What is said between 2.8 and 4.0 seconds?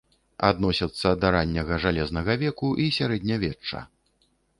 і сярэднявечча.